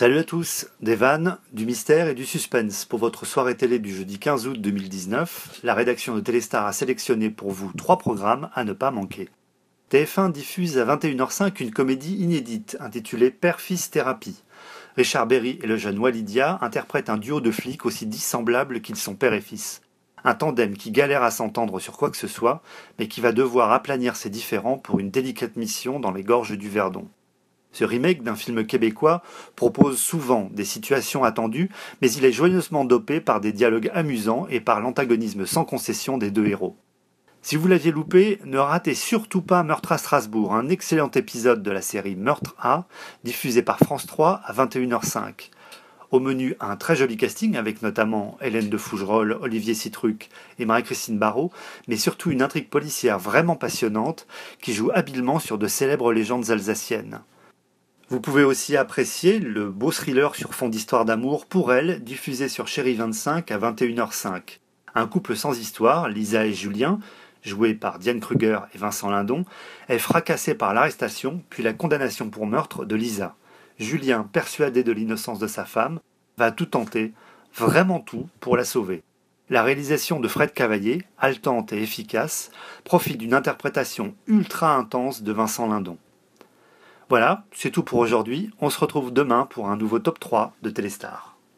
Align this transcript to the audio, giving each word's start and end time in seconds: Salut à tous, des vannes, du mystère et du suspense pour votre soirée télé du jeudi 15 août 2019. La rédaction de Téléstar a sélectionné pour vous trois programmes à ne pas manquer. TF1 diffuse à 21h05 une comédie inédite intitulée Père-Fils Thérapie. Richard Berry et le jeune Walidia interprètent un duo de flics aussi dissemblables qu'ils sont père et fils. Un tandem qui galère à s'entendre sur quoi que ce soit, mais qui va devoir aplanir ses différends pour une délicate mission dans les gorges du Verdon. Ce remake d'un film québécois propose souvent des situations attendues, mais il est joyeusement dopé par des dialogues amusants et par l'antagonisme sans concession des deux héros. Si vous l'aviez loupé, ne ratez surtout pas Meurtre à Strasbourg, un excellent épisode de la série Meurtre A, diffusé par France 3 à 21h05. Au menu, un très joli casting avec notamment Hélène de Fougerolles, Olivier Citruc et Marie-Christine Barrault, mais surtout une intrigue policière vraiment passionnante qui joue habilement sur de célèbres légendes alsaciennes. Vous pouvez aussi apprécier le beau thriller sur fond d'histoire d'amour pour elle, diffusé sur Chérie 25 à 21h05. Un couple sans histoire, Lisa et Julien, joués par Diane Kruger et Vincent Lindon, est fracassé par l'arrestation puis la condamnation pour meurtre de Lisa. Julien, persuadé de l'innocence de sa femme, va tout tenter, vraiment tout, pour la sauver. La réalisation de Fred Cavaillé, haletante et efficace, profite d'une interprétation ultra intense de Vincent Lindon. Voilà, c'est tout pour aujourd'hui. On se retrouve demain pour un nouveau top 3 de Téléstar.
Salut 0.00 0.16
à 0.16 0.24
tous, 0.24 0.66
des 0.80 0.94
vannes, 0.94 1.36
du 1.52 1.66
mystère 1.66 2.08
et 2.08 2.14
du 2.14 2.24
suspense 2.24 2.86
pour 2.86 2.98
votre 2.98 3.26
soirée 3.26 3.54
télé 3.54 3.78
du 3.78 3.94
jeudi 3.94 4.18
15 4.18 4.46
août 4.46 4.58
2019. 4.58 5.60
La 5.62 5.74
rédaction 5.74 6.14
de 6.14 6.22
Téléstar 6.22 6.66
a 6.66 6.72
sélectionné 6.72 7.28
pour 7.28 7.50
vous 7.50 7.70
trois 7.76 7.98
programmes 7.98 8.48
à 8.54 8.64
ne 8.64 8.72
pas 8.72 8.90
manquer. 8.90 9.28
TF1 9.92 10.32
diffuse 10.32 10.78
à 10.78 10.86
21h05 10.86 11.62
une 11.62 11.70
comédie 11.70 12.16
inédite 12.16 12.78
intitulée 12.80 13.30
Père-Fils 13.30 13.90
Thérapie. 13.90 14.42
Richard 14.96 15.26
Berry 15.26 15.58
et 15.62 15.66
le 15.66 15.76
jeune 15.76 15.98
Walidia 15.98 16.56
interprètent 16.62 17.10
un 17.10 17.18
duo 17.18 17.42
de 17.42 17.50
flics 17.50 17.84
aussi 17.84 18.06
dissemblables 18.06 18.80
qu'ils 18.80 18.96
sont 18.96 19.16
père 19.16 19.34
et 19.34 19.42
fils. 19.42 19.82
Un 20.24 20.32
tandem 20.32 20.78
qui 20.78 20.92
galère 20.92 21.22
à 21.22 21.30
s'entendre 21.30 21.78
sur 21.78 21.98
quoi 21.98 22.08
que 22.08 22.16
ce 22.16 22.26
soit, 22.26 22.62
mais 22.98 23.06
qui 23.06 23.20
va 23.20 23.32
devoir 23.32 23.70
aplanir 23.70 24.16
ses 24.16 24.30
différends 24.30 24.78
pour 24.78 24.98
une 24.98 25.10
délicate 25.10 25.56
mission 25.56 26.00
dans 26.00 26.10
les 26.10 26.24
gorges 26.24 26.56
du 26.56 26.70
Verdon. 26.70 27.06
Ce 27.72 27.84
remake 27.84 28.22
d'un 28.22 28.34
film 28.34 28.66
québécois 28.66 29.22
propose 29.56 29.98
souvent 29.98 30.48
des 30.52 30.64
situations 30.64 31.24
attendues, 31.24 31.70
mais 32.02 32.10
il 32.10 32.24
est 32.24 32.32
joyeusement 32.32 32.84
dopé 32.84 33.20
par 33.20 33.40
des 33.40 33.52
dialogues 33.52 33.90
amusants 33.94 34.46
et 34.50 34.60
par 34.60 34.80
l'antagonisme 34.80 35.46
sans 35.46 35.64
concession 35.64 36.18
des 36.18 36.30
deux 36.30 36.46
héros. 36.46 36.76
Si 37.42 37.56
vous 37.56 37.68
l'aviez 37.68 37.90
loupé, 37.90 38.38
ne 38.44 38.58
ratez 38.58 38.94
surtout 38.94 39.40
pas 39.40 39.62
Meurtre 39.62 39.92
à 39.92 39.98
Strasbourg, 39.98 40.54
un 40.54 40.68
excellent 40.68 41.10
épisode 41.14 41.62
de 41.62 41.70
la 41.70 41.80
série 41.80 42.14
Meurtre 42.14 42.54
A, 42.58 42.84
diffusé 43.24 43.62
par 43.62 43.78
France 43.78 44.06
3 44.06 44.42
à 44.44 44.52
21h05. 44.52 45.50
Au 46.10 46.18
menu, 46.20 46.56
un 46.60 46.76
très 46.76 46.96
joli 46.96 47.16
casting 47.16 47.56
avec 47.56 47.82
notamment 47.82 48.36
Hélène 48.42 48.68
de 48.68 48.76
Fougerolles, 48.76 49.38
Olivier 49.40 49.74
Citruc 49.74 50.28
et 50.58 50.66
Marie-Christine 50.66 51.18
Barrault, 51.18 51.52
mais 51.86 51.96
surtout 51.96 52.30
une 52.30 52.42
intrigue 52.42 52.68
policière 52.68 53.18
vraiment 53.18 53.56
passionnante 53.56 54.26
qui 54.60 54.74
joue 54.74 54.90
habilement 54.92 55.38
sur 55.38 55.56
de 55.56 55.68
célèbres 55.68 56.12
légendes 56.12 56.50
alsaciennes. 56.50 57.20
Vous 58.10 58.20
pouvez 58.20 58.42
aussi 58.42 58.76
apprécier 58.76 59.38
le 59.38 59.70
beau 59.70 59.92
thriller 59.92 60.34
sur 60.34 60.52
fond 60.52 60.68
d'histoire 60.68 61.04
d'amour 61.04 61.46
pour 61.46 61.72
elle, 61.72 62.02
diffusé 62.02 62.48
sur 62.48 62.66
Chérie 62.66 62.96
25 62.96 63.48
à 63.52 63.58
21h05. 63.58 64.58
Un 64.96 65.06
couple 65.06 65.36
sans 65.36 65.56
histoire, 65.56 66.08
Lisa 66.08 66.44
et 66.44 66.52
Julien, 66.52 66.98
joués 67.44 67.74
par 67.74 68.00
Diane 68.00 68.18
Kruger 68.18 68.58
et 68.74 68.78
Vincent 68.78 69.10
Lindon, 69.10 69.44
est 69.88 70.00
fracassé 70.00 70.56
par 70.56 70.74
l'arrestation 70.74 71.40
puis 71.50 71.62
la 71.62 71.72
condamnation 71.72 72.30
pour 72.30 72.48
meurtre 72.48 72.84
de 72.84 72.96
Lisa. 72.96 73.36
Julien, 73.78 74.24
persuadé 74.24 74.82
de 74.82 74.90
l'innocence 74.90 75.38
de 75.38 75.46
sa 75.46 75.64
femme, 75.64 76.00
va 76.36 76.50
tout 76.50 76.66
tenter, 76.66 77.12
vraiment 77.54 78.00
tout, 78.00 78.28
pour 78.40 78.56
la 78.56 78.64
sauver. 78.64 79.04
La 79.50 79.62
réalisation 79.62 80.18
de 80.18 80.26
Fred 80.26 80.52
Cavaillé, 80.52 81.04
haletante 81.16 81.72
et 81.72 81.80
efficace, 81.80 82.50
profite 82.82 83.18
d'une 83.18 83.34
interprétation 83.34 84.16
ultra 84.26 84.74
intense 84.74 85.22
de 85.22 85.30
Vincent 85.30 85.68
Lindon. 85.68 85.96
Voilà, 87.10 87.42
c'est 87.50 87.72
tout 87.72 87.82
pour 87.82 87.98
aujourd'hui. 87.98 88.52
On 88.60 88.70
se 88.70 88.78
retrouve 88.78 89.12
demain 89.12 89.44
pour 89.44 89.68
un 89.68 89.76
nouveau 89.76 89.98
top 89.98 90.20
3 90.20 90.52
de 90.62 90.70
Téléstar. 90.70 91.29